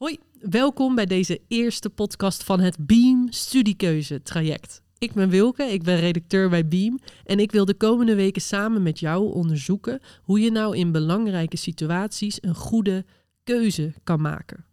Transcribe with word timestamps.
Hoi, 0.00 0.18
welkom 0.38 0.94
bij 0.94 1.06
deze 1.06 1.40
eerste 1.48 1.90
podcast 1.90 2.44
van 2.44 2.60
het 2.60 2.86
Beam 2.86 3.26
Studiekeuze 3.30 4.22
traject. 4.22 4.82
Ik 4.98 5.12
ben 5.12 5.28
Wilke, 5.28 5.62
ik 5.62 5.82
ben 5.82 6.00
redacteur 6.00 6.48
bij 6.48 6.68
Beam 6.68 6.98
en 7.24 7.38
ik 7.38 7.52
wil 7.52 7.64
de 7.64 7.74
komende 7.74 8.14
weken 8.14 8.42
samen 8.42 8.82
met 8.82 8.98
jou 8.98 9.32
onderzoeken 9.32 10.00
hoe 10.22 10.40
je 10.40 10.50
nou 10.50 10.76
in 10.76 10.92
belangrijke 10.92 11.56
situaties 11.56 12.38
een 12.40 12.54
goede 12.54 13.04
keuze 13.44 13.94
kan 14.04 14.20
maken. 14.20 14.64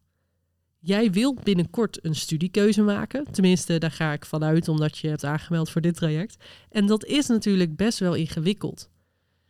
Jij 0.79 1.11
wilt 1.11 1.43
binnenkort 1.43 2.05
een 2.05 2.15
studiekeuze 2.15 2.81
maken, 2.81 3.31
tenminste 3.31 3.77
daar 3.77 3.91
ga 3.91 4.13
ik 4.13 4.25
vanuit 4.25 4.67
omdat 4.67 4.97
je 4.97 5.07
hebt 5.07 5.23
aangemeld 5.23 5.69
voor 5.69 5.81
dit 5.81 5.95
traject. 5.95 6.43
En 6.69 6.85
dat 6.85 7.05
is 7.05 7.27
natuurlijk 7.27 7.75
best 7.75 7.99
wel 7.99 8.13
ingewikkeld. 8.13 8.89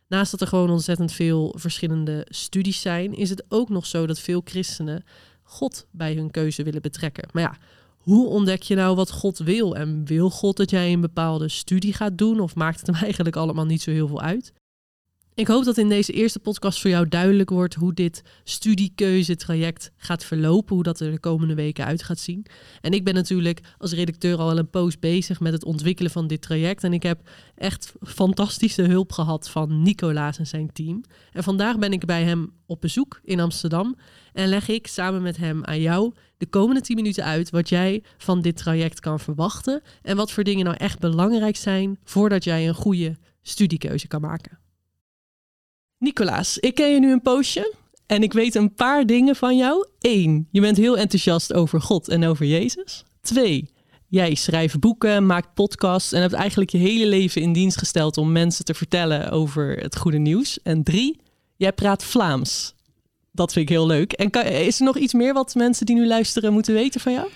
Naast 0.08 0.30
dat 0.30 0.40
er 0.40 0.46
gewoon 0.46 0.70
ontzettend 0.70 1.12
veel 1.12 1.54
verschillende 1.58 2.26
studies 2.28 2.80
zijn, 2.80 3.14
is 3.14 3.30
het 3.30 3.44
ook 3.48 3.68
nog 3.68 3.86
zo 3.86 4.06
dat 4.06 4.20
veel 4.20 4.40
christenen 4.44 5.04
God 5.48 5.86
bij 5.90 6.14
hun 6.14 6.30
keuze 6.30 6.62
willen 6.62 6.82
betrekken. 6.82 7.28
Maar 7.32 7.42
ja, 7.42 7.56
hoe 7.98 8.26
ontdek 8.26 8.62
je 8.62 8.74
nou 8.74 8.96
wat 8.96 9.10
God 9.10 9.38
wil? 9.38 9.76
En 9.76 10.04
wil 10.04 10.30
God 10.30 10.56
dat 10.56 10.70
jij 10.70 10.92
een 10.92 11.00
bepaalde 11.00 11.48
studie 11.48 11.92
gaat 11.92 12.18
doen? 12.18 12.40
Of 12.40 12.54
maakt 12.54 12.78
het 12.78 12.86
hem 12.86 13.02
eigenlijk 13.04 13.36
allemaal 13.36 13.64
niet 13.64 13.82
zo 13.82 13.90
heel 13.90 14.08
veel 14.08 14.20
uit? 14.20 14.52
Ik 15.38 15.46
hoop 15.46 15.64
dat 15.64 15.78
in 15.78 15.88
deze 15.88 16.12
eerste 16.12 16.38
podcast 16.38 16.80
voor 16.80 16.90
jou 16.90 17.08
duidelijk 17.08 17.50
wordt 17.50 17.74
hoe 17.74 17.94
dit 17.94 18.22
studiekeuzetraject 18.44 19.92
gaat 19.96 20.24
verlopen, 20.24 20.74
hoe 20.74 20.84
dat 20.84 21.00
er 21.00 21.10
de 21.10 21.20
komende 21.20 21.54
weken 21.54 21.84
uit 21.84 22.02
gaat 22.02 22.18
zien. 22.18 22.46
En 22.80 22.92
ik 22.92 23.04
ben 23.04 23.14
natuurlijk 23.14 23.60
als 23.78 23.92
redacteur 23.92 24.38
al 24.38 24.58
een 24.58 24.70
poos 24.70 24.98
bezig 24.98 25.40
met 25.40 25.52
het 25.52 25.64
ontwikkelen 25.64 26.10
van 26.10 26.26
dit 26.26 26.42
traject. 26.42 26.84
En 26.84 26.92
ik 26.92 27.02
heb 27.02 27.28
echt 27.54 27.92
fantastische 28.00 28.82
hulp 28.82 29.12
gehad 29.12 29.48
van 29.48 29.82
Nicolaas 29.82 30.38
en 30.38 30.46
zijn 30.46 30.72
team. 30.72 31.04
En 31.32 31.42
vandaag 31.42 31.78
ben 31.78 31.92
ik 31.92 32.04
bij 32.04 32.24
hem 32.24 32.52
op 32.66 32.80
bezoek 32.80 33.20
in 33.24 33.40
Amsterdam 33.40 33.96
en 34.32 34.48
leg 34.48 34.68
ik 34.68 34.86
samen 34.86 35.22
met 35.22 35.36
hem 35.36 35.64
aan 35.64 35.80
jou 35.80 36.14
de 36.38 36.46
komende 36.46 36.80
10 36.80 36.96
minuten 36.96 37.24
uit 37.24 37.50
wat 37.50 37.68
jij 37.68 38.02
van 38.16 38.42
dit 38.42 38.56
traject 38.56 39.00
kan 39.00 39.20
verwachten 39.20 39.82
en 40.02 40.16
wat 40.16 40.32
voor 40.32 40.44
dingen 40.44 40.64
nou 40.64 40.76
echt 40.76 40.98
belangrijk 40.98 41.56
zijn 41.56 41.98
voordat 42.04 42.44
jij 42.44 42.68
een 42.68 42.74
goede 42.74 43.16
studiekeuze 43.42 44.06
kan 44.06 44.20
maken. 44.20 44.66
Nicolaas, 45.98 46.58
ik 46.58 46.74
ken 46.74 46.88
je 46.88 47.00
nu 47.00 47.12
een 47.12 47.22
poosje 47.22 47.74
en 48.06 48.22
ik 48.22 48.32
weet 48.32 48.54
een 48.54 48.74
paar 48.74 49.06
dingen 49.06 49.36
van 49.36 49.56
jou. 49.56 49.86
Eén, 50.00 50.48
je 50.50 50.60
bent 50.60 50.76
heel 50.76 50.98
enthousiast 50.98 51.52
over 51.52 51.80
God 51.80 52.08
en 52.08 52.24
over 52.24 52.46
Jezus. 52.46 53.04
Twee, 53.20 53.70
jij 54.08 54.34
schrijft 54.34 54.80
boeken, 54.80 55.26
maakt 55.26 55.54
podcasts 55.54 56.12
en 56.12 56.20
hebt 56.20 56.32
eigenlijk 56.32 56.70
je 56.70 56.78
hele 56.78 57.06
leven 57.06 57.42
in 57.42 57.52
dienst 57.52 57.78
gesteld 57.78 58.16
om 58.16 58.32
mensen 58.32 58.64
te 58.64 58.74
vertellen 58.74 59.30
over 59.30 59.76
het 59.76 59.96
goede 59.96 60.18
nieuws. 60.18 60.62
En 60.62 60.82
drie, 60.82 61.20
jij 61.56 61.72
praat 61.72 62.04
Vlaams. 62.04 62.74
Dat 63.32 63.52
vind 63.52 63.68
ik 63.68 63.76
heel 63.76 63.86
leuk. 63.86 64.12
En 64.12 64.30
is 64.44 64.78
er 64.78 64.84
nog 64.84 64.96
iets 64.96 65.12
meer 65.12 65.32
wat 65.32 65.54
mensen 65.54 65.86
die 65.86 65.96
nu 65.96 66.06
luisteren 66.06 66.52
moeten 66.52 66.74
weten 66.74 67.00
van 67.00 67.12
jou? 67.12 67.28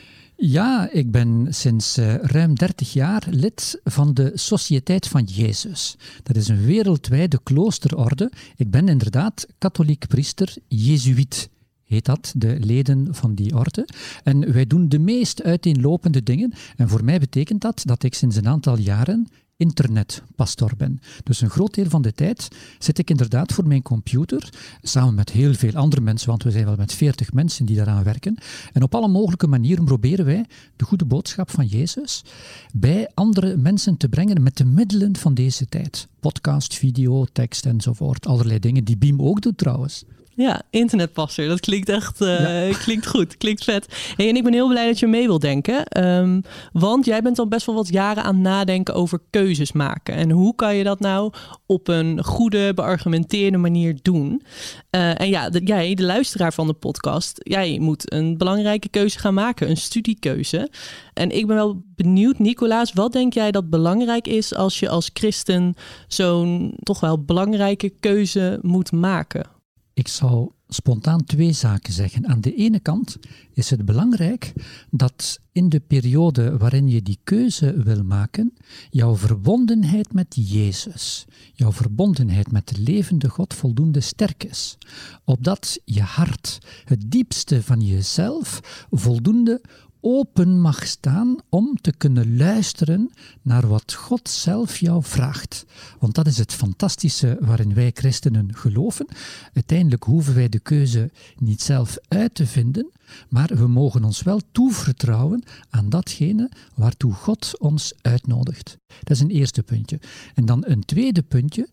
Ja, 0.44 0.90
ik 0.90 1.10
ben 1.10 1.46
sinds 1.50 1.98
uh, 1.98 2.14
ruim 2.14 2.54
30 2.54 2.92
jaar 2.92 3.26
lid 3.30 3.80
van 3.84 4.14
de 4.14 4.30
Sociëteit 4.34 5.08
van 5.08 5.24
Jezus. 5.24 5.96
Dat 6.22 6.36
is 6.36 6.48
een 6.48 6.64
wereldwijde 6.64 7.40
kloosterorde. 7.42 8.32
Ik 8.56 8.70
ben 8.70 8.88
inderdaad 8.88 9.46
katholiek 9.58 10.06
priester, 10.08 10.54
jezuïet 10.68 11.48
heet 11.84 12.04
dat, 12.04 12.32
de 12.36 12.56
leden 12.60 13.14
van 13.14 13.34
die 13.34 13.56
orde. 13.56 13.88
En 14.22 14.52
wij 14.52 14.66
doen 14.66 14.88
de 14.88 14.98
meest 14.98 15.42
uiteenlopende 15.42 16.22
dingen. 16.22 16.52
En 16.77 16.88
voor 16.88 17.04
mij 17.04 17.18
betekent 17.18 17.60
dat 17.60 17.82
dat 17.84 18.02
ik 18.02 18.14
sinds 18.14 18.36
een 18.36 18.48
aantal 18.48 18.78
jaren 18.78 19.28
internetpastor 19.62 20.70
ben. 20.77 21.00
Dus 21.24 21.41
een 21.41 21.50
groot 21.50 21.74
deel 21.74 21.88
van 21.88 22.02
de 22.02 22.12
tijd 22.12 22.48
zit 22.78 22.98
ik 22.98 23.10
inderdaad 23.10 23.52
voor 23.52 23.66
mijn 23.66 23.82
computer, 23.82 24.52
samen 24.82 25.14
met 25.14 25.30
heel 25.30 25.55
veel 25.55 25.74
andere 25.74 26.02
mensen, 26.02 26.28
want 26.28 26.42
we 26.42 26.50
zijn 26.50 26.64
wel 26.64 26.77
met 26.77 26.92
veertig 26.92 27.32
mensen 27.32 27.66
die 27.66 27.77
daaraan 27.77 28.05
werken. 28.05 28.38
En 28.72 28.83
op 28.83 28.94
alle 28.94 29.08
mogelijke 29.08 29.46
manieren 29.46 29.84
proberen 29.84 30.24
wij 30.24 30.44
de 30.77 30.84
goede 30.84 31.05
boodschap 31.05 31.50
van 31.50 31.66
Jezus 31.66 32.24
bij 32.72 33.10
andere 33.14 33.56
mensen 33.56 33.96
te 33.96 34.08
brengen 34.08 34.42
met 34.42 34.56
de 34.56 34.64
middelen 34.64 35.16
van 35.16 35.34
deze 35.34 35.66
tijd. 35.66 36.08
Podcast, 36.20 36.74
video, 36.74 37.24
tekst 37.33 37.67
enzovoort. 37.67 38.27
Allerlei 38.27 38.58
dingen 38.58 38.84
die 38.84 38.96
Beam 38.96 39.23
ook 39.23 39.40
doet 39.40 39.58
trouwens. 39.58 40.05
Ja, 40.34 40.62
internetpasser. 40.70 41.48
Dat 41.48 41.60
klinkt 41.60 41.88
echt 41.88 42.20
uh, 42.20 42.74
klinkt 42.84 43.06
goed. 43.06 43.36
Klinkt 43.36 43.64
vet. 43.64 44.12
Hey, 44.16 44.28
en 44.28 44.36
ik 44.36 44.42
ben 44.42 44.52
heel 44.52 44.68
blij 44.68 44.86
dat 44.86 44.98
je 44.98 45.06
mee 45.06 45.26
wilt 45.26 45.40
denken. 45.40 46.04
Um, 46.06 46.42
want 46.72 47.04
jij 47.04 47.22
bent 47.22 47.38
al 47.38 47.48
best 47.48 47.66
wel 47.66 47.74
wat 47.74 47.88
jaren 47.88 48.22
aan 48.22 48.34
het 48.34 48.42
nadenken 48.42 48.94
over 48.94 49.18
keuzes 49.30 49.72
maken. 49.72 50.14
En 50.14 50.30
hoe 50.30 50.54
kan 50.54 50.76
je 50.76 50.84
dat 50.84 51.00
nou 51.00 51.32
op 51.66 51.88
een 51.88 52.24
goede, 52.24 52.74
beargumenteerde 52.74 53.56
manier 53.58 53.98
doen? 54.02 54.42
Uh, 54.90 55.20
en 55.20 55.28
ja, 55.28 55.50
de, 55.50 55.60
jij, 55.64 55.94
de 55.94 56.04
luisteraar 56.04 56.52
van 56.52 56.66
de 56.66 56.72
podcast, 56.72 57.40
jij 57.42 57.78
moet 57.78 58.12
een 58.12 58.36
belangrijke 58.36 58.88
keuze 58.88 59.18
gaan 59.18 59.34
maken. 59.34 59.70
Een 59.70 59.76
studiekeuze. 59.76 60.70
En 61.14 61.30
ik 61.30 61.46
ben 61.46 61.56
wel 61.56 61.82
benieuwd, 61.94 62.38
Nicolaas, 62.38 62.92
wat 62.92 63.12
denk 63.12 63.34
jij 63.34 63.50
dat 63.50 63.70
belangrijk 63.70 64.28
is 64.28 64.54
als 64.54 64.78
je 64.78 64.88
als 64.88 65.10
christen 65.12 65.74
zo'n 66.08 66.74
toch 66.82 67.00
wel 67.00 67.24
belangrijke 67.24 67.92
keuze 68.00 68.58
moet 68.62 68.92
maken? 68.92 69.52
Ik 69.95 70.08
zou 70.08 70.51
spontaan 70.69 71.25
twee 71.25 71.53
zaken 71.53 71.92
zeggen. 71.92 72.27
Aan 72.27 72.41
de 72.41 72.55
ene 72.55 72.80
kant 72.80 73.17
is 73.53 73.70
het 73.70 73.85
belangrijk 73.85 74.53
dat 74.91 75.41
in 75.53 75.69
de 75.69 75.80
periode 75.80 76.57
waarin 76.57 76.89
je 76.89 77.03
die 77.03 77.19
keuze 77.25 77.83
wil 77.83 78.05
maken, 78.05 78.55
jouw 78.91 79.17
verbondenheid 79.17 80.13
met 80.13 80.35
Jezus, 80.39 81.25
jouw 81.53 81.73
verbondenheid 81.73 82.53
met 82.53 82.69
de 82.69 82.80
levende 82.80 83.29
God 83.29 83.55
voldoende 83.55 84.01
sterk 84.01 84.45
is. 84.45 84.79
Opdat 85.25 85.79
je 85.85 86.03
hart, 86.03 86.59
het 86.85 87.11
diepste 87.11 87.63
van 87.63 87.80
jezelf, 87.80 88.61
voldoende 88.91 89.61
open 90.02 90.61
mag 90.61 90.86
staan 90.86 91.36
om 91.48 91.79
te 91.80 91.92
kunnen 91.92 92.36
luisteren 92.36 93.11
naar 93.42 93.68
wat 93.68 93.92
God 93.92 94.29
zelf 94.29 94.79
jou 94.79 95.02
vraagt. 95.02 95.64
Want 95.98 96.14
dat 96.14 96.27
is 96.27 96.39
het 96.39 96.52
fantastische 96.52 97.36
waarin 97.40 97.74
wij 97.74 97.90
christenen 97.95 98.55
geloven. 98.55 99.07
Uiteindelijk 99.52 100.05
hoeven 100.05 100.35
wij 100.35 100.48
de 100.48 100.58
keuze 100.58 101.11
niet 101.36 101.62
zelf 101.62 101.96
uit 102.08 102.35
te 102.35 102.46
vinden, 102.46 102.91
maar 103.29 103.51
we 103.55 103.67
mogen 103.67 104.05
ons 104.05 104.23
wel 104.23 104.41
toevertrouwen 104.52 105.42
aan 105.70 105.89
datgene 105.89 106.51
waartoe 106.74 107.12
God 107.12 107.58
ons 107.58 107.95
uitnodigt. 108.01 108.77
Dat 108.86 109.11
is 109.11 109.20
een 109.20 109.30
eerste 109.30 109.62
puntje. 109.62 110.01
En 110.35 110.45
dan 110.45 110.62
een 110.67 110.85
tweede 110.85 111.23
puntje 111.23 111.68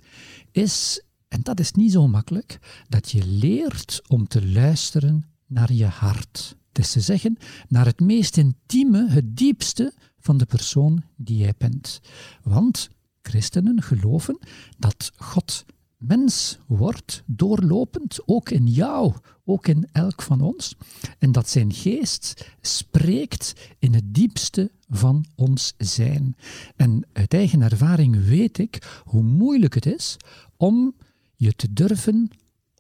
is, 0.52 1.04
en 1.28 1.40
dat 1.42 1.60
is 1.60 1.72
niet 1.72 1.92
zo 1.92 2.08
makkelijk, 2.08 2.60
dat 2.90 3.12
je 3.12 3.26
leert 3.26 4.02
om 4.08 4.28
te 4.28 4.48
luisteren 4.48 5.26
naar 5.48 5.74
je 5.74 5.86
hart. 5.86 6.58
Het 6.70 6.78
is 6.78 6.92
te 6.92 7.00
zeggen, 7.00 7.38
naar 7.68 7.86
het 7.86 8.00
meest 8.00 8.38
intieme, 8.38 9.10
het 9.10 9.38
diepste 9.38 9.94
van 10.20 10.38
de 10.38 10.46
persoon 10.46 11.04
die 11.16 11.38
jij 11.38 11.54
bent. 11.58 12.02
Want 12.44 12.90
christenen 13.22 13.82
geloven 13.82 14.40
dat 14.78 15.12
God 15.16 15.66
mens 15.98 16.60
wordt, 16.68 17.24
doorlopend, 17.26 18.20
ook 18.26 18.50
in 18.50 18.68
jou, 18.68 19.14
ook 19.46 19.68
in 19.68 19.88
elk 19.92 20.22
van 20.22 20.42
ons. 20.42 20.76
En 21.18 21.32
dat 21.32 21.50
zijn 21.50 21.74
geest 21.74 22.46
spreekt 22.62 23.54
in 23.80 23.94
het 23.94 24.14
diepste 24.14 24.72
van 24.90 25.26
ons 25.36 25.74
zijn. 25.78 26.36
En 26.76 27.08
uit 27.14 27.34
eigen 27.34 27.62
ervaring 27.62 28.26
weet 28.26 28.58
ik 28.58 29.02
hoe 29.04 29.24
moeilijk 29.24 29.74
het 29.74 29.86
is 29.86 30.18
om 30.58 30.96
je 31.36 31.54
te 31.54 31.74
durven, 31.74 32.30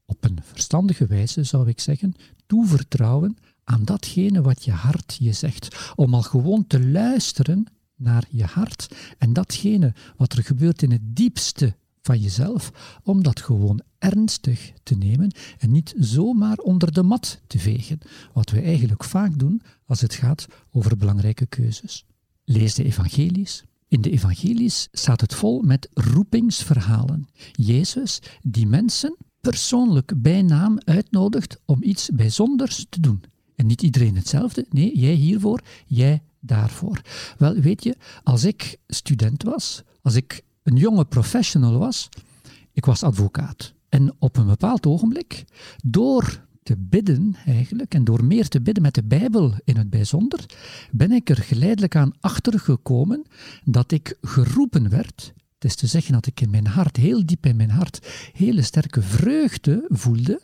op 0.06 0.24
een 0.24 0.40
verstandige 0.44 1.06
wijze 1.06 1.44
zou 1.44 1.68
ik 1.68 1.80
zeggen, 1.80 2.14
toevertrouwen 2.46 3.38
aan 3.70 3.84
datgene 3.84 4.42
wat 4.42 4.64
je 4.64 4.72
hart 4.72 5.18
je 5.20 5.34
zegt. 5.34 5.94
Om 5.96 6.14
al 6.14 6.22
gewoon 6.22 6.68
te 6.68 6.88
luisteren 6.90 7.66
naar 7.96 8.24
je 8.30 8.44
hart 8.44 8.96
en 9.18 9.34
datgene 9.34 9.94
wat 10.18 10.34
er 10.34 10.44
gebeurt 10.44 10.82
in 10.82 10.92
het 10.92 11.02
diepste 11.04 11.76
van 12.02 12.20
jezelf, 12.20 12.72
om 13.04 13.24
dat 13.24 13.42
gewoon 13.42 13.82
ernstig 13.98 14.72
te 14.84 14.96
nemen 14.96 15.32
en 15.58 15.72
niet 15.72 15.94
zomaar 15.98 16.58
onder 16.58 16.94
de 16.94 17.04
mat 17.04 17.42
te 17.48 17.60
vegen, 17.60 18.00
wat 18.34 18.50
we 18.50 18.62
eigenlijk 18.62 19.04
vaak 19.04 19.40
doen 19.40 19.62
als 19.86 20.02
het 20.02 20.14
gaat 20.14 20.48
over 20.72 20.98
belangrijke 20.98 21.46
keuzes. 21.46 22.06
Lees 22.46 22.74
de 22.74 22.84
evangelies. 22.84 23.64
In 23.88 24.02
de 24.02 24.10
evangelies 24.10 24.88
staat 24.92 25.22
het 25.22 25.34
vol 25.34 25.62
met 25.62 25.90
roepingsverhalen. 25.94 27.28
Jezus 27.52 28.22
die 28.42 28.68
mensen 28.68 29.18
persoonlijk 29.42 30.22
bij 30.22 30.42
naam 30.42 30.78
uitnodigt 30.84 31.60
om 31.66 31.84
iets 31.84 32.10
bijzonders 32.14 32.86
te 32.90 33.00
doen. 33.00 33.24
En 33.60 33.66
niet 33.66 33.82
iedereen 33.82 34.16
hetzelfde. 34.16 34.66
Nee, 34.70 35.00
jij 35.00 35.14
hiervoor, 35.14 35.62
jij 35.86 36.22
daarvoor. 36.40 37.02
Wel, 37.38 37.54
weet 37.54 37.84
je, 37.84 37.96
als 38.24 38.44
ik 38.44 38.78
student 38.88 39.44
was, 39.44 39.84
als 40.02 40.16
ik 40.16 40.42
een 40.64 40.76
jonge 40.76 41.06
professional 41.06 41.78
was, 41.78 42.10
ik 42.74 42.86
was 42.86 43.04
advocaat. 43.04 43.74
En 43.90 44.16
op 44.20 44.38
een 44.38 44.46
bepaald 44.46 44.86
ogenblik, 44.86 45.46
door 45.86 46.46
te 46.64 46.78
bidden 46.78 47.36
eigenlijk, 47.46 47.94
en 47.94 48.04
door 48.04 48.24
meer 48.24 48.48
te 48.48 48.62
bidden 48.62 48.84
met 48.84 48.96
de 48.96 49.04
Bijbel 49.04 49.54
in 49.64 49.78
het 49.78 49.90
bijzonder, 49.90 50.46
ben 50.92 51.12
ik 51.12 51.30
er 51.30 51.38
geleidelijk 51.38 51.96
aan 51.96 52.14
achtergekomen 52.20 53.26
dat 53.64 53.92
ik 53.92 54.18
geroepen 54.22 54.90
werd. 54.90 55.34
Het 55.54 55.64
is 55.64 55.76
te 55.76 55.88
zeggen 55.88 56.14
dat 56.14 56.26
ik 56.26 56.42
in 56.42 56.50
mijn 56.50 56.68
hart, 56.68 56.98
heel 56.98 57.26
diep 57.26 57.46
in 57.46 57.56
mijn 57.56 57.72
hart, 57.72 58.08
hele 58.34 58.62
sterke 58.62 59.02
vreugde 59.02 59.86
voelde. 59.90 60.42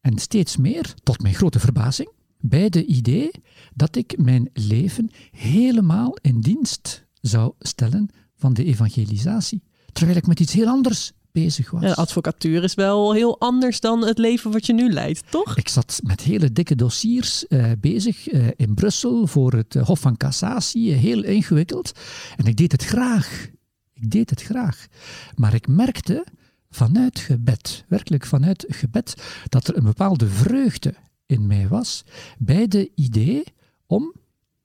En 0.00 0.18
steeds 0.18 0.56
meer, 0.56 0.94
tot 1.02 1.22
mijn 1.22 1.34
grote 1.34 1.60
verbazing, 1.60 2.08
bij 2.42 2.68
de 2.68 2.84
idee 2.84 3.30
dat 3.74 3.96
ik 3.96 4.14
mijn 4.18 4.50
leven 4.52 5.10
helemaal 5.30 6.16
in 6.20 6.40
dienst 6.40 7.06
zou 7.20 7.52
stellen 7.58 8.08
van 8.36 8.52
de 8.54 8.64
evangelisatie. 8.64 9.62
Terwijl 9.92 10.16
ik 10.16 10.26
met 10.26 10.40
iets 10.40 10.52
heel 10.52 10.66
anders 10.66 11.12
bezig 11.32 11.70
was. 11.70 11.82
Ja, 11.82 11.92
advocatuur 11.92 12.62
is 12.62 12.74
wel 12.74 13.12
heel 13.12 13.40
anders 13.40 13.80
dan 13.80 14.06
het 14.06 14.18
leven 14.18 14.50
wat 14.50 14.66
je 14.66 14.72
nu 14.72 14.92
leidt, 14.92 15.30
toch? 15.30 15.56
Ik 15.56 15.68
zat 15.68 16.00
met 16.02 16.20
hele 16.20 16.52
dikke 16.52 16.74
dossiers 16.74 17.44
uh, 17.48 17.72
bezig 17.80 18.32
uh, 18.32 18.46
in 18.56 18.74
Brussel 18.74 19.26
voor 19.26 19.52
het 19.52 19.74
Hof 19.74 20.00
van 20.00 20.16
Cassatie, 20.16 20.92
heel 20.92 21.22
ingewikkeld. 21.22 21.92
En 22.36 22.46
ik 22.46 22.56
deed 22.56 22.72
het 22.72 22.84
graag. 22.84 23.48
Ik 23.92 24.10
deed 24.10 24.30
het 24.30 24.42
graag. 24.42 24.86
Maar 25.34 25.54
ik 25.54 25.68
merkte 25.68 26.26
vanuit 26.70 27.18
gebed, 27.18 27.84
werkelijk 27.88 28.26
vanuit 28.26 28.64
gebed, 28.68 29.14
dat 29.48 29.68
er 29.68 29.76
een 29.76 29.84
bepaalde 29.84 30.28
vreugde 30.28 30.94
in 31.32 31.46
mij 31.46 31.68
was 31.68 32.04
bij 32.38 32.68
de 32.68 32.90
idee 32.94 33.44
om 33.86 34.12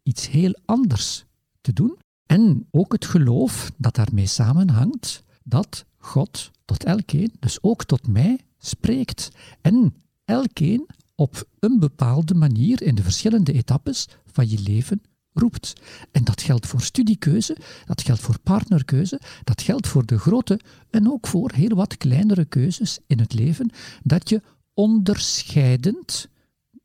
iets 0.03 0.29
heel 0.29 0.59
anders 0.65 1.25
te 1.61 1.73
doen. 1.73 1.97
En 2.25 2.67
ook 2.71 2.91
het 2.91 3.05
geloof 3.05 3.71
dat 3.77 3.95
daarmee 3.95 4.25
samenhangt 4.25 5.23
dat 5.43 5.85
God 5.97 6.51
tot 6.65 6.83
elkeen, 6.83 7.33
dus 7.39 7.57
ook 7.61 7.83
tot 7.83 8.07
mij, 8.07 8.39
spreekt. 8.57 9.29
En 9.61 9.93
elkeen 10.25 10.87
op 11.15 11.47
een 11.59 11.79
bepaalde 11.79 12.33
manier 12.33 12.81
in 12.81 12.95
de 12.95 13.03
verschillende 13.03 13.53
etappes 13.53 14.07
van 14.25 14.49
je 14.49 14.59
leven 14.59 15.01
roept. 15.33 15.73
En 16.11 16.23
dat 16.23 16.41
geldt 16.41 16.67
voor 16.67 16.81
studiekeuze, 16.81 17.57
dat 17.85 18.01
geldt 18.01 18.21
voor 18.21 18.39
partnerkeuze, 18.39 19.21
dat 19.43 19.61
geldt 19.61 19.87
voor 19.87 20.05
de 20.05 20.19
grote 20.19 20.59
en 20.89 21.11
ook 21.11 21.27
voor 21.27 21.51
heel 21.51 21.75
wat 21.75 21.97
kleinere 21.97 22.45
keuzes 22.45 22.99
in 23.07 23.19
het 23.19 23.33
leven, 23.33 23.69
dat 24.03 24.29
je 24.29 24.41
onderscheidend, 24.73 26.27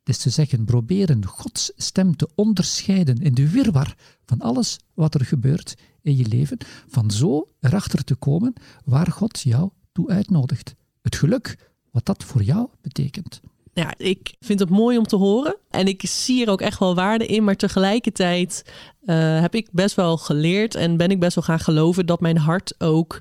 dus 0.03 0.17
te 0.17 0.29
zeggen, 0.29 0.65
proberen 0.65 1.25
Gods 1.25 1.71
stem 1.75 2.15
te 2.15 2.29
onderscheiden 2.35 3.17
in 3.17 3.33
de 3.33 3.49
wirwar 3.49 3.95
van 4.25 4.39
alles 4.39 4.79
wat 4.93 5.15
er 5.15 5.25
gebeurt 5.25 5.75
in 6.01 6.17
je 6.17 6.27
leven, 6.27 6.57
van 6.87 7.11
zo 7.11 7.47
erachter 7.59 8.03
te 8.03 8.15
komen 8.15 8.53
waar 8.85 9.11
God 9.11 9.39
jou 9.39 9.69
toe 9.91 10.09
uitnodigt. 10.09 10.75
Het 11.01 11.15
geluk, 11.15 11.71
wat 11.91 12.05
dat 12.05 12.23
voor 12.23 12.43
jou 12.43 12.67
betekent 12.81 13.41
ja, 13.73 13.93
ik 13.97 14.35
vind 14.39 14.59
het 14.59 14.69
mooi 14.69 14.97
om 14.97 15.03
te 15.03 15.15
horen. 15.15 15.57
En 15.69 15.87
ik 15.87 16.01
zie 16.05 16.45
er 16.45 16.51
ook 16.51 16.61
echt 16.61 16.79
wel 16.79 16.95
waarde 16.95 17.25
in. 17.25 17.43
Maar 17.43 17.55
tegelijkertijd 17.55 18.63
uh, 19.05 19.41
heb 19.41 19.55
ik 19.55 19.67
best 19.71 19.95
wel 19.95 20.17
geleerd 20.17 20.75
en 20.75 20.97
ben 20.97 21.11
ik 21.11 21.19
best 21.19 21.35
wel 21.35 21.43
gaan 21.43 21.59
geloven 21.59 22.05
dat 22.05 22.21
mijn 22.21 22.37
hart 22.37 22.75
ook 22.77 23.19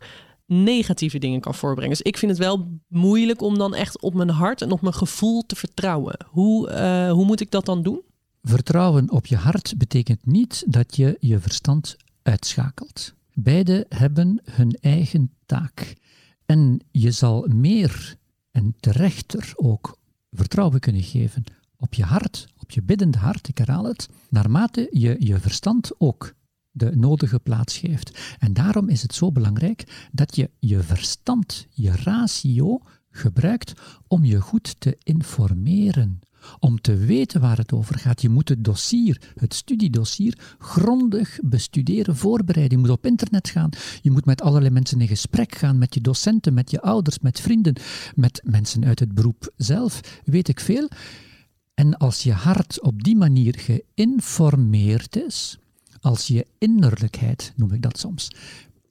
negatieve 0.53 1.19
dingen 1.19 1.41
kan 1.41 1.55
voorbrengen. 1.55 1.91
Dus 1.91 2.03
ik 2.03 2.19
vind 2.19 2.31
het 2.31 2.41
wel 2.41 2.69
moeilijk 2.89 3.43
om 3.43 3.59
dan 3.59 3.75
echt 3.75 4.01
op 4.01 4.15
mijn 4.15 4.31
hart 4.31 4.63
en 4.63 4.71
op 4.71 4.81
mijn 4.81 4.95
gevoel 4.95 5.47
te 5.47 5.57
vertrouwen. 5.57 6.17
Hoe, 6.27 6.71
uh, 6.71 7.13
hoe 7.13 7.25
moet 7.25 7.41
ik 7.41 7.51
dat 7.51 7.65
dan 7.65 7.83
doen? 7.83 8.01
Vertrouwen 8.43 9.11
op 9.11 9.27
je 9.27 9.37
hart 9.37 9.75
betekent 9.79 10.27
niet 10.27 10.65
dat 10.67 10.97
je 10.97 11.17
je 11.21 11.39
verstand 11.39 11.97
uitschakelt. 12.23 13.15
Beide 13.35 13.87
hebben 13.89 14.41
hun 14.51 14.77
eigen 14.81 15.31
taak. 15.47 15.95
En 16.47 16.81
je 16.91 17.11
zal 17.11 17.47
meer 17.49 18.17
en 18.51 18.75
terechter 18.81 19.53
ook 19.57 19.99
vertrouwen 20.31 20.81
kunnen 20.81 21.03
geven 21.03 21.45
op 21.77 21.95
je 21.95 22.05
hart, 22.05 22.47
op 22.59 22.71
je 22.71 22.83
biddende 22.83 23.19
hart, 23.19 23.49
ik 23.49 23.59
herhaal 23.59 23.85
het, 23.85 24.09
naarmate 24.29 24.89
je 24.91 25.17
je 25.19 25.39
verstand 25.39 25.91
ook 25.99 26.33
de 26.73 26.97
nodige 26.97 27.39
plaats 27.39 27.79
geeft. 27.79 28.37
En 28.39 28.53
daarom 28.53 28.89
is 28.89 29.03
het 29.03 29.15
zo 29.15 29.33
belangrijk 29.33 30.09
dat 30.13 30.37
je 30.37 30.51
je 30.59 30.83
verstand, 30.83 31.67
je 31.71 31.91
ratio, 31.91 32.81
gebruikt 33.11 33.73
om 34.07 34.25
je 34.25 34.41
goed 34.41 34.81
te 34.81 34.97
informeren. 35.03 36.21
Om 36.59 36.81
te 36.81 36.97
weten 36.97 37.41
waar 37.41 37.57
het 37.57 37.73
over 37.73 37.99
gaat, 37.99 38.23
je 38.23 38.29
moet 38.29 38.49
het 38.49 38.65
dossier, 38.65 39.33
het 39.35 39.55
studiedossier, 39.55 40.55
grondig 40.59 41.39
bestuderen, 41.43 42.17
voorbereiden. 42.17 42.79
Je 42.79 42.85
moet 42.85 42.97
op 42.97 43.07
internet 43.07 43.49
gaan. 43.49 43.71
Je 44.01 44.11
moet 44.11 44.25
met 44.25 44.43
allerlei 44.43 44.73
mensen 44.73 45.01
in 45.01 45.09
gesprek 45.09 45.55
gaan, 45.55 45.79
met 45.79 45.95
je 45.95 46.01
docenten, 46.01 46.55
met 46.55 46.71
je 46.71 46.81
ouders, 46.81 47.19
met 47.19 47.41
vrienden, 47.41 47.77
met 48.15 48.41
mensen 48.45 48.85
uit 48.85 48.99
het 48.99 49.15
beroep 49.15 49.53
zelf, 49.57 50.01
weet 50.25 50.49
ik 50.49 50.61
veel. 50.61 50.89
En 51.75 51.97
als 51.97 52.23
je 52.23 52.33
hart 52.33 52.81
op 52.81 53.03
die 53.03 53.17
manier 53.17 53.55
geïnformeerd 53.59 55.17
is, 55.17 55.59
als 56.03 56.27
je 56.27 56.47
innerlijkheid, 56.59 57.53
noem 57.57 57.73
ik 57.73 57.83
dat 57.83 57.99
soms, 57.99 58.31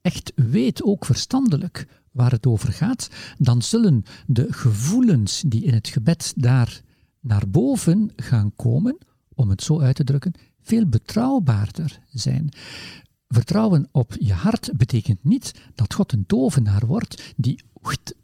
echt 0.02 0.32
weet, 0.34 0.82
ook 0.82 1.04
verstandelijk, 1.04 1.86
waar 2.10 2.30
het 2.30 2.46
over 2.46 2.72
gaat, 2.72 3.08
dan 3.38 3.62
zullen 3.62 4.04
de 4.26 4.46
gevoelens 4.52 5.42
die 5.46 5.64
in 5.64 5.74
het 5.74 5.88
gebed 5.88 6.32
daar 6.36 6.80
naar 7.20 7.48
boven 7.48 8.10
gaan 8.16 8.52
komen, 8.56 8.98
om 9.34 9.50
het 9.50 9.62
zo 9.62 9.80
uit 9.80 9.96
te 9.96 10.04
drukken, 10.04 10.32
veel 10.62 10.86
betrouwbaarder 10.86 12.00
zijn. 12.10 12.48
Vertrouwen 13.28 13.88
op 13.90 14.14
je 14.18 14.32
hart 14.32 14.70
betekent 14.76 15.24
niet 15.24 15.54
dat 15.74 15.94
God 15.94 16.12
een 16.12 16.26
tovenaar 16.26 16.86
wordt 16.86 17.32
die 17.36 17.64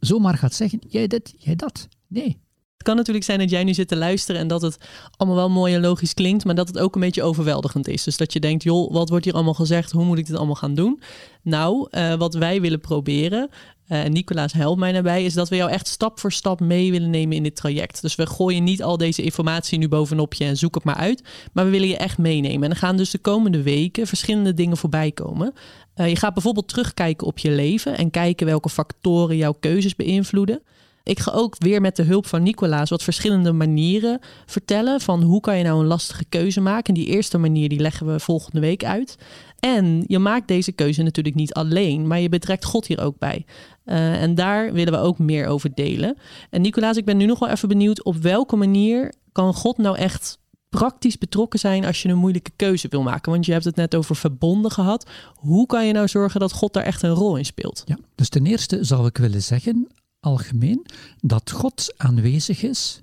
zomaar 0.00 0.38
gaat 0.38 0.54
zeggen: 0.54 0.80
jij 0.88 1.06
dit, 1.06 1.34
jij 1.38 1.56
dat. 1.56 1.88
Nee, 2.06 2.40
het 2.78 2.86
kan 2.86 2.96
natuurlijk 2.96 3.24
zijn 3.24 3.38
dat 3.38 3.50
jij 3.50 3.64
nu 3.64 3.74
zit 3.74 3.88
te 3.88 3.96
luisteren 3.96 4.40
en 4.40 4.48
dat 4.48 4.62
het 4.62 4.78
allemaal 5.16 5.38
wel 5.38 5.50
mooi 5.50 5.74
en 5.74 5.80
logisch 5.80 6.14
klinkt, 6.14 6.44
maar 6.44 6.54
dat 6.54 6.68
het 6.68 6.78
ook 6.78 6.94
een 6.94 7.00
beetje 7.00 7.22
overweldigend 7.22 7.88
is. 7.88 8.02
Dus 8.02 8.16
dat 8.16 8.32
je 8.32 8.40
denkt, 8.40 8.62
joh, 8.62 8.92
wat 8.92 9.08
wordt 9.08 9.24
hier 9.24 9.34
allemaal 9.34 9.54
gezegd? 9.54 9.92
Hoe 9.92 10.04
moet 10.04 10.18
ik 10.18 10.26
dit 10.26 10.36
allemaal 10.36 10.54
gaan 10.54 10.74
doen? 10.74 11.00
Nou, 11.42 11.88
uh, 11.90 12.14
wat 12.14 12.34
wij 12.34 12.60
willen 12.60 12.80
proberen, 12.80 13.48
uh, 13.88 14.04
en 14.04 14.12
Nicolaas 14.12 14.52
helpt 14.52 14.78
mij 14.78 14.92
daarbij, 14.92 15.24
is 15.24 15.34
dat 15.34 15.48
we 15.48 15.56
jou 15.56 15.70
echt 15.70 15.86
stap 15.88 16.20
voor 16.20 16.32
stap 16.32 16.60
mee 16.60 16.90
willen 16.90 17.10
nemen 17.10 17.36
in 17.36 17.42
dit 17.42 17.56
traject. 17.56 18.02
Dus 18.02 18.14
we 18.14 18.26
gooien 18.26 18.64
niet 18.64 18.82
al 18.82 18.96
deze 18.96 19.22
informatie 19.22 19.78
nu 19.78 19.88
bovenop 19.88 20.34
je 20.34 20.44
en 20.44 20.56
zoek 20.56 20.74
het 20.74 20.84
maar 20.84 20.94
uit, 20.94 21.22
maar 21.52 21.64
we 21.64 21.70
willen 21.70 21.88
je 21.88 21.96
echt 21.96 22.18
meenemen. 22.18 22.62
En 22.62 22.70
er 22.70 22.76
gaan 22.76 22.96
dus 22.96 23.10
de 23.10 23.18
komende 23.18 23.62
weken 23.62 24.06
verschillende 24.06 24.54
dingen 24.54 24.76
voorbij 24.76 25.12
komen. 25.12 25.52
Uh, 25.96 26.08
je 26.08 26.16
gaat 26.16 26.34
bijvoorbeeld 26.34 26.68
terugkijken 26.68 27.26
op 27.26 27.38
je 27.38 27.50
leven 27.50 27.96
en 27.96 28.10
kijken 28.10 28.46
welke 28.46 28.68
factoren 28.68 29.36
jouw 29.36 29.56
keuzes 29.60 29.96
beïnvloeden. 29.96 30.62
Ik 31.08 31.18
ga 31.18 31.30
ook 31.30 31.54
weer 31.58 31.80
met 31.80 31.96
de 31.96 32.02
hulp 32.02 32.26
van 32.26 32.42
Nicolaas 32.42 32.90
wat 32.90 33.02
verschillende 33.02 33.52
manieren 33.52 34.18
vertellen 34.46 35.00
van 35.00 35.22
hoe 35.22 35.40
kan 35.40 35.58
je 35.58 35.64
nou 35.64 35.80
een 35.80 35.86
lastige 35.86 36.24
keuze 36.24 36.60
maken. 36.60 36.94
En 36.94 37.00
die 37.00 37.06
eerste 37.06 37.38
manier 37.38 37.68
die 37.68 37.80
leggen 37.80 38.06
we 38.06 38.20
volgende 38.20 38.60
week 38.60 38.84
uit. 38.84 39.16
En 39.58 40.04
je 40.06 40.18
maakt 40.18 40.48
deze 40.48 40.72
keuze 40.72 41.02
natuurlijk 41.02 41.36
niet 41.36 41.54
alleen, 41.54 42.06
maar 42.06 42.20
je 42.20 42.28
betrekt 42.28 42.64
God 42.64 42.86
hier 42.86 43.00
ook 43.00 43.18
bij. 43.18 43.44
Uh, 43.84 44.22
en 44.22 44.34
daar 44.34 44.72
willen 44.72 44.92
we 44.92 44.98
ook 44.98 45.18
meer 45.18 45.46
over 45.46 45.74
delen. 45.74 46.16
En 46.50 46.60
Nicolaas, 46.60 46.96
ik 46.96 47.04
ben 47.04 47.16
nu 47.16 47.26
nog 47.26 47.38
wel 47.38 47.48
even 47.48 47.68
benieuwd 47.68 48.04
op 48.04 48.16
welke 48.16 48.56
manier 48.56 49.14
kan 49.32 49.54
God 49.54 49.78
nou 49.78 49.96
echt 49.96 50.38
praktisch 50.68 51.18
betrokken 51.18 51.58
zijn 51.58 51.84
als 51.84 52.02
je 52.02 52.08
een 52.08 52.16
moeilijke 52.16 52.52
keuze 52.56 52.88
wil 52.88 53.02
maken? 53.02 53.32
Want 53.32 53.46
je 53.46 53.52
hebt 53.52 53.64
het 53.64 53.76
net 53.76 53.94
over 53.94 54.16
verbonden 54.16 54.70
gehad. 54.70 55.10
Hoe 55.34 55.66
kan 55.66 55.86
je 55.86 55.92
nou 55.92 56.08
zorgen 56.08 56.40
dat 56.40 56.52
God 56.52 56.72
daar 56.72 56.84
echt 56.84 57.02
een 57.02 57.10
rol 57.10 57.36
in 57.36 57.44
speelt? 57.44 57.82
Ja, 57.86 57.98
dus 58.14 58.28
ten 58.28 58.46
eerste 58.46 58.84
zou 58.84 59.06
ik 59.06 59.16
willen 59.16 59.42
zeggen, 59.42 59.88
algemeen 60.28 60.86
dat 61.20 61.50
God 61.50 61.94
aanwezig 61.96 62.62
is, 62.62 63.02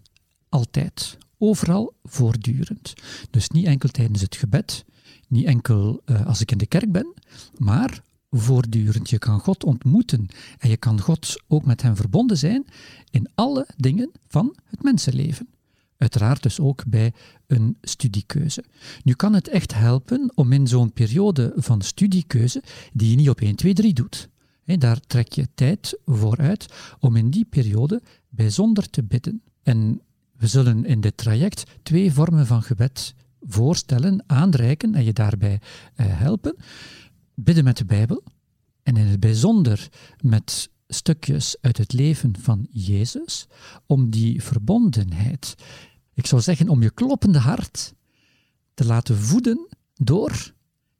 altijd, 0.49 1.17
overal, 1.37 1.93
voortdurend. 2.03 2.93
Dus 3.29 3.49
niet 3.49 3.65
enkel 3.65 3.89
tijdens 3.89 4.21
het 4.21 4.35
gebed, 4.35 4.85
niet 5.27 5.45
enkel 5.45 6.01
uh, 6.05 6.25
als 6.25 6.41
ik 6.41 6.51
in 6.51 6.57
de 6.57 6.65
kerk 6.65 6.91
ben, 6.91 7.13
maar 7.57 8.01
voortdurend. 8.29 9.09
Je 9.09 9.19
kan 9.19 9.39
God 9.39 9.63
ontmoeten 9.63 10.27
en 10.57 10.69
je 10.69 10.77
kan 10.77 11.01
God 11.01 11.43
ook 11.47 11.65
met 11.65 11.81
hem 11.81 11.95
verbonden 11.95 12.37
zijn 12.37 12.65
in 13.09 13.29
alle 13.35 13.67
dingen 13.77 14.11
van 14.27 14.55
het 14.65 14.83
mensenleven. 14.83 15.47
Uiteraard 15.97 16.43
dus 16.43 16.59
ook 16.59 16.85
bij 16.87 17.13
een 17.47 17.77
studiekeuze. 17.81 18.63
Nu 19.03 19.13
kan 19.13 19.33
het 19.33 19.47
echt 19.47 19.73
helpen 19.73 20.31
om 20.35 20.51
in 20.51 20.67
zo'n 20.67 20.93
periode 20.93 21.53
van 21.55 21.81
studiekeuze, 21.81 22.63
die 22.93 23.09
je 23.09 23.15
niet 23.15 23.29
op 23.29 23.41
1, 23.41 23.55
2, 23.55 23.73
3 23.73 23.93
doet, 23.93 24.29
daar 24.65 24.99
trek 24.99 25.33
je 25.33 25.47
tijd 25.55 25.99
voor 26.05 26.37
uit 26.37 26.65
om 26.99 27.15
in 27.15 27.29
die 27.29 27.45
periode 27.45 28.01
bijzonder 28.29 28.89
te 28.89 29.03
bidden. 29.03 29.41
En 29.63 30.01
we 30.37 30.47
zullen 30.47 30.85
in 30.85 31.01
dit 31.01 31.17
traject 31.17 31.63
twee 31.83 32.13
vormen 32.13 32.47
van 32.47 32.63
gebed 32.63 33.13
voorstellen, 33.47 34.23
aanreiken 34.27 34.95
en 34.95 35.03
je 35.03 35.13
daarbij 35.13 35.61
eh, 35.95 36.05
helpen. 36.07 36.55
Bidden 37.33 37.63
met 37.63 37.77
de 37.77 37.85
Bijbel 37.85 38.23
en 38.83 38.97
in 38.97 39.05
het 39.05 39.19
bijzonder 39.19 39.89
met 40.21 40.69
stukjes 40.87 41.57
uit 41.61 41.77
het 41.77 41.93
leven 41.93 42.35
van 42.39 42.67
Jezus, 42.71 43.47
om 43.85 44.09
die 44.09 44.43
verbondenheid, 44.43 45.55
ik 46.13 46.25
zou 46.25 46.41
zeggen 46.41 46.69
om 46.69 46.81
je 46.81 46.91
kloppende 46.91 47.39
hart, 47.39 47.93
te 48.73 48.85
laten 48.85 49.17
voeden 49.17 49.67
door 49.93 50.53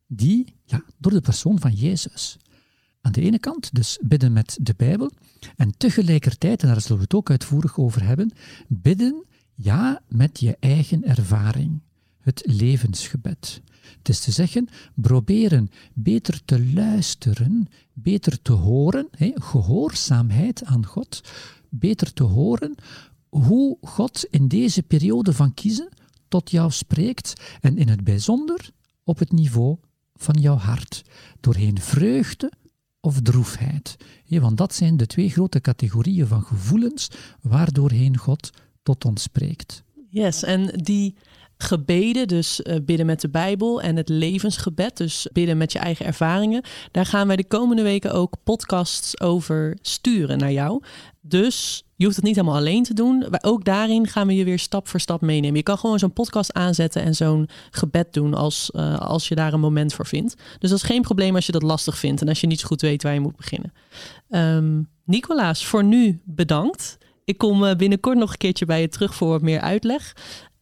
die, 0.07 0.55
ja, 0.65 0.83
door 0.97 1.11
de 1.11 1.21
persoon 1.21 1.59
van 1.59 1.73
Jezus. 1.73 2.37
Aan 3.05 3.11
de 3.11 3.21
ene 3.21 3.39
kant 3.39 3.69
dus 3.73 3.99
bidden 4.01 4.33
met 4.33 4.57
de 4.61 4.73
Bijbel 4.77 5.11
en 5.55 5.77
tegelijkertijd, 5.77 6.61
en 6.61 6.67
daar 6.67 6.81
zullen 6.81 6.97
we 6.97 7.03
het 7.03 7.13
ook 7.13 7.29
uitvoerig 7.29 7.77
over 7.77 8.03
hebben, 8.03 8.31
bidden 8.67 9.25
ja 9.55 10.01
met 10.07 10.39
je 10.39 10.57
eigen 10.59 11.03
ervaring, 11.03 11.81
het 12.19 12.41
levensgebed. 12.45 13.61
Het 13.97 14.09
is 14.09 14.19
te 14.19 14.31
zeggen, 14.31 14.67
proberen 14.95 15.69
beter 15.93 16.45
te 16.45 16.65
luisteren, 16.73 17.67
beter 17.93 18.41
te 18.41 18.51
horen, 18.51 19.07
he, 19.11 19.31
gehoorzaamheid 19.33 20.63
aan 20.63 20.85
God, 20.85 21.21
beter 21.69 22.13
te 22.13 22.23
horen 22.23 22.75
hoe 23.29 23.77
God 23.81 24.25
in 24.29 24.47
deze 24.47 24.83
periode 24.83 25.33
van 25.33 25.53
kiezen 25.53 25.89
tot 26.27 26.51
jou 26.51 26.71
spreekt 26.71 27.33
en 27.61 27.77
in 27.77 27.89
het 27.89 28.03
bijzonder 28.03 28.69
op 29.03 29.19
het 29.19 29.31
niveau 29.31 29.77
van 30.13 30.35
jouw 30.41 30.57
hart, 30.57 31.01
doorheen 31.39 31.79
vreugde 31.79 32.51
of 33.05 33.21
droefheid. 33.21 33.97
want 34.27 34.57
dat 34.57 34.73
zijn 34.73 34.97
de 34.97 35.05
twee 35.05 35.29
grote 35.29 35.61
categorieën 35.61 36.27
van 36.27 36.43
gevoelens 36.43 37.11
waardoorheen 37.41 38.17
God 38.17 38.49
tot 38.83 39.05
ons 39.05 39.21
spreekt. 39.21 39.83
Yes, 40.09 40.43
en 40.43 40.67
die 40.83 41.15
gebeden, 41.57 42.27
dus 42.27 42.59
uh, 42.63 42.75
bidden 42.85 43.05
met 43.05 43.21
de 43.21 43.29
Bijbel 43.29 43.81
en 43.81 43.95
het 43.95 44.09
levensgebed, 44.09 44.97
dus 44.97 45.27
bidden 45.31 45.57
met 45.57 45.71
je 45.71 45.79
eigen 45.79 46.05
ervaringen. 46.05 46.63
Daar 46.91 47.05
gaan 47.05 47.27
wij 47.27 47.35
de 47.35 47.47
komende 47.47 47.81
weken 47.81 48.13
ook 48.13 48.35
podcasts 48.43 49.19
over 49.19 49.77
sturen 49.81 50.37
naar 50.37 50.51
jou. 50.51 50.83
Dus 51.21 51.83
je 51.95 52.03
hoeft 52.03 52.15
het 52.15 52.25
niet 52.25 52.35
helemaal 52.35 52.57
alleen 52.57 52.83
te 52.83 52.93
doen. 52.93 53.25
Ook 53.41 53.65
daarin 53.65 54.07
gaan 54.07 54.27
we 54.27 54.35
je 54.35 54.43
weer 54.43 54.59
stap 54.59 54.87
voor 54.87 54.99
stap 54.99 55.21
meenemen. 55.21 55.57
Je 55.57 55.63
kan 55.63 55.77
gewoon 55.77 55.99
zo'n 55.99 56.13
podcast 56.13 56.53
aanzetten 56.53 57.01
en 57.01 57.15
zo'n 57.15 57.49
gebed 57.71 58.13
doen 58.13 58.33
als, 58.33 58.71
uh, 58.75 58.97
als 58.97 59.27
je 59.27 59.35
daar 59.35 59.53
een 59.53 59.59
moment 59.59 59.93
voor 59.93 60.05
vindt. 60.05 60.35
Dus 60.59 60.69
dat 60.69 60.79
is 60.79 60.85
geen 60.85 61.01
probleem 61.01 61.35
als 61.35 61.45
je 61.45 61.51
dat 61.51 61.63
lastig 61.63 61.97
vindt 61.97 62.21
en 62.21 62.27
als 62.27 62.41
je 62.41 62.47
niet 62.47 62.59
zo 62.59 62.67
goed 62.67 62.81
weet 62.81 63.03
waar 63.03 63.13
je 63.13 63.19
moet 63.19 63.35
beginnen. 63.35 63.73
Um, 64.29 64.89
Nicolaas, 65.05 65.65
voor 65.65 65.83
nu 65.83 66.21
bedankt. 66.23 66.97
Ik 67.25 67.37
kom 67.37 67.65
eh, 67.65 67.75
binnenkort 67.75 68.17
nog 68.17 68.31
een 68.31 68.37
keertje 68.37 68.65
bij 68.65 68.81
je 68.81 68.87
terug 68.87 69.15
voor 69.15 69.27
wat 69.27 69.41
meer 69.41 69.59
uitleg. 69.59 70.15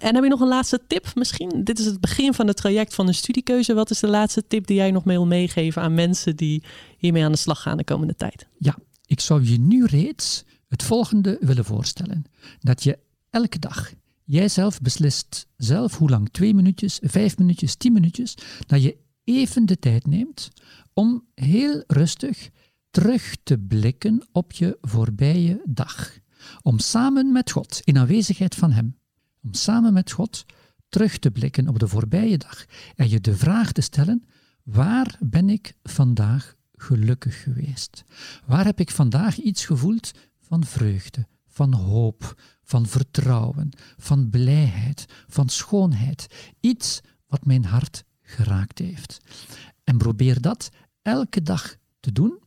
En 0.03 0.15
heb 0.15 0.23
je 0.23 0.29
nog 0.29 0.39
een 0.39 0.47
laatste 0.47 0.81
tip 0.87 1.11
misschien? 1.15 1.63
Dit 1.63 1.79
is 1.79 1.85
het 1.85 1.99
begin 1.99 2.33
van 2.33 2.47
het 2.47 2.57
traject 2.57 2.93
van 2.93 3.05
de 3.05 3.13
studiekeuze. 3.13 3.73
Wat 3.73 3.89
is 3.89 3.99
de 3.99 4.07
laatste 4.07 4.47
tip 4.47 4.67
die 4.67 4.75
jij 4.75 4.91
nog 4.91 5.05
mee 5.05 5.17
wil 5.17 5.25
meegeven 5.25 5.81
aan 5.81 5.93
mensen 5.93 6.35
die 6.35 6.63
hiermee 6.97 7.23
aan 7.23 7.31
de 7.31 7.37
slag 7.37 7.61
gaan 7.61 7.77
de 7.77 7.83
komende 7.83 8.15
tijd? 8.15 8.47
Ja, 8.57 8.77
ik 9.05 9.19
zou 9.19 9.43
je 9.43 9.59
nu 9.59 9.85
reeds 9.85 10.43
het 10.67 10.83
volgende 10.83 11.37
willen 11.39 11.65
voorstellen. 11.65 12.23
Dat 12.59 12.83
je 12.83 12.99
elke 13.29 13.59
dag, 13.59 13.93
jijzelf 14.23 14.81
beslist 14.81 15.47
zelf 15.57 15.97
hoe 15.97 16.09
lang, 16.09 16.29
twee 16.31 16.53
minuutjes, 16.53 16.99
vijf 17.01 17.37
minuutjes, 17.37 17.75
tien 17.75 17.93
minuutjes, 17.93 18.37
dat 18.67 18.83
je 18.83 18.97
even 19.23 19.65
de 19.65 19.79
tijd 19.79 20.07
neemt 20.07 20.49
om 20.93 21.25
heel 21.35 21.83
rustig 21.87 22.49
terug 22.91 23.35
te 23.43 23.57
blikken 23.57 24.27
op 24.31 24.51
je 24.51 24.77
voorbije 24.81 25.61
dag. 25.65 26.17
Om 26.61 26.79
samen 26.79 27.31
met 27.31 27.51
God, 27.51 27.81
in 27.83 27.97
aanwezigheid 27.97 28.55
van 28.55 28.71
Hem, 28.71 29.01
om 29.43 29.53
samen 29.53 29.93
met 29.93 30.11
God 30.11 30.45
terug 30.89 31.17
te 31.17 31.31
blikken 31.31 31.67
op 31.67 31.79
de 31.79 31.87
voorbije 31.87 32.37
dag 32.37 32.65
en 32.95 33.09
je 33.09 33.21
de 33.21 33.35
vraag 33.35 33.71
te 33.71 33.81
stellen, 33.81 34.25
waar 34.63 35.17
ben 35.19 35.49
ik 35.49 35.73
vandaag 35.83 36.55
gelukkig 36.75 37.43
geweest? 37.43 38.03
Waar 38.45 38.65
heb 38.65 38.79
ik 38.79 38.91
vandaag 38.91 39.37
iets 39.37 39.65
gevoeld 39.65 40.11
van 40.39 40.63
vreugde, 40.63 41.27
van 41.47 41.73
hoop, 41.73 42.41
van 42.63 42.85
vertrouwen, 42.85 43.69
van 43.97 44.29
blijheid, 44.29 45.05
van 45.27 45.49
schoonheid? 45.49 46.53
Iets 46.59 47.01
wat 47.27 47.45
mijn 47.45 47.65
hart 47.65 48.03
geraakt 48.21 48.79
heeft. 48.79 49.17
En 49.83 49.97
probeer 49.97 50.41
dat 50.41 50.69
elke 51.01 51.41
dag 51.41 51.75
te 51.99 52.11
doen. 52.11 52.39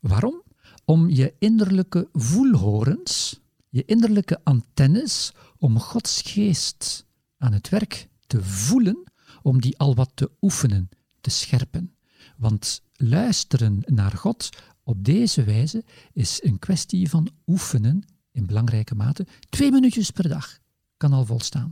Waarom? 0.00 0.42
Om 0.84 1.08
je 1.08 1.34
innerlijke 1.38 2.08
voelhorens, 2.12 3.40
je 3.68 3.84
innerlijke 3.84 4.40
antennes, 4.44 5.32
om 5.58 5.78
Gods 5.78 6.22
geest 6.22 7.06
aan 7.38 7.52
het 7.52 7.68
werk 7.68 8.08
te 8.26 8.42
voelen, 8.44 9.12
om 9.42 9.60
die 9.60 9.78
al 9.78 9.94
wat 9.94 10.10
te 10.14 10.30
oefenen, 10.40 10.88
te 11.20 11.30
scherpen. 11.30 11.94
Want 12.36 12.82
luisteren 12.92 13.82
naar 13.86 14.12
God 14.12 14.48
op 14.82 15.04
deze 15.04 15.44
wijze 15.44 15.84
is 16.12 16.42
een 16.42 16.58
kwestie 16.58 17.08
van 17.10 17.28
oefenen 17.46 18.02
in 18.32 18.46
belangrijke 18.46 18.94
mate. 18.94 19.26
Twee 19.48 19.70
minuutjes 19.70 20.10
per 20.10 20.28
dag 20.28 20.58
kan 20.96 21.12
al 21.12 21.24
volstaan. 21.24 21.70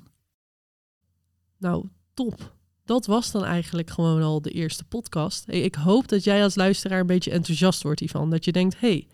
Nou, 1.59 1.89
top. 2.15 2.55
Dat 2.85 3.07
was 3.07 3.31
dan 3.31 3.45
eigenlijk 3.45 3.91
gewoon 3.91 4.23
al 4.23 4.43
de 4.43 4.51
eerste 4.51 4.85
podcast. 4.85 5.49
ik 5.49 5.75
hoop 5.75 6.09
dat 6.09 6.25
jij 6.25 6.43
als 6.43 6.55
luisteraar 6.55 7.01
een 7.01 7.07
beetje 7.07 7.31
enthousiast 7.31 7.83
wordt 7.83 8.01
hiervan. 8.01 8.31
Dat 8.31 8.45
je 8.45 8.53
denkt, 8.53 8.81
hey, 8.81 9.07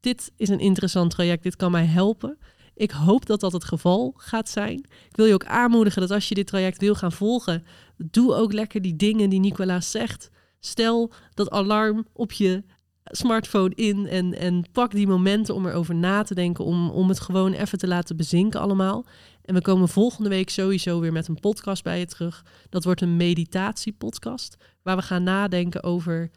dit 0.00 0.32
is 0.36 0.48
een 0.48 0.60
interessant 0.60 1.10
traject, 1.10 1.42
dit 1.42 1.56
kan 1.56 1.70
mij 1.70 1.84
helpen. 1.84 2.38
Ik 2.74 2.90
hoop 2.90 3.26
dat 3.26 3.40
dat 3.40 3.52
het 3.52 3.64
geval 3.64 4.14
gaat 4.16 4.48
zijn. 4.48 4.78
Ik 5.08 5.16
wil 5.16 5.26
je 5.26 5.34
ook 5.34 5.44
aanmoedigen 5.44 6.00
dat 6.00 6.10
als 6.10 6.28
je 6.28 6.34
dit 6.34 6.46
traject 6.46 6.80
wil 6.80 6.94
gaan 6.94 7.12
volgen, 7.12 7.64
doe 7.96 8.34
ook 8.34 8.52
lekker 8.52 8.82
die 8.82 8.96
dingen 8.96 9.30
die 9.30 9.40
Nicolaas 9.40 9.90
zegt. 9.90 10.30
Stel 10.60 11.12
dat 11.34 11.50
alarm 11.50 12.06
op 12.12 12.32
je 12.32 12.64
smartphone 13.04 13.74
in 13.74 14.06
en, 14.06 14.34
en 14.34 14.64
pak 14.72 14.90
die 14.90 15.06
momenten 15.06 15.54
om 15.54 15.66
erover 15.66 15.94
na 15.94 16.22
te 16.22 16.34
denken, 16.34 16.64
om, 16.64 16.90
om 16.90 17.08
het 17.08 17.20
gewoon 17.20 17.52
even 17.52 17.78
te 17.78 17.86
laten 17.86 18.16
bezinken 18.16 18.60
allemaal. 18.60 19.06
En 19.42 19.54
we 19.54 19.60
komen 19.60 19.88
volgende 19.88 20.28
week 20.28 20.50
sowieso 20.50 21.00
weer 21.00 21.12
met 21.12 21.28
een 21.28 21.40
podcast 21.40 21.82
bij 21.82 21.98
je 21.98 22.06
terug. 22.06 22.44
Dat 22.68 22.84
wordt 22.84 23.00
een 23.00 23.16
meditatiepodcast, 23.16 24.56
waar 24.82 24.96
we 24.96 25.02
gaan 25.02 25.22
nadenken 25.22 25.82
over 25.82 26.30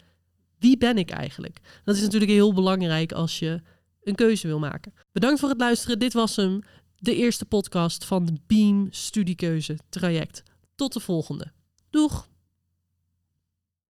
wie 0.60 0.78
ben 0.78 0.98
ik 0.98 1.10
eigenlijk. 1.10 1.60
Dat 1.84 1.96
is 1.96 2.02
natuurlijk 2.02 2.32
heel 2.32 2.54
belangrijk 2.54 3.12
als 3.12 3.40
je 3.40 3.62
een 4.04 4.16
keuze 4.16 4.48
wil 4.48 4.60
maken. 4.60 4.94
Bedankt 5.12 5.40
voor 5.40 5.50
het 5.50 5.60
luisteren. 5.60 6.00
Dit 6.00 6.14
was 6.14 6.36
hem, 6.36 6.62
de 6.96 7.16
eerste 7.16 7.46
podcast 7.46 8.06
van 8.06 8.26
de 8.26 8.34
Beam 8.48 8.88
Studiekeuze 8.90 9.78
traject. 9.90 10.44
Tot 10.76 10.94
de 10.94 11.00
volgende. 11.00 11.52
Doeg! 11.90 12.28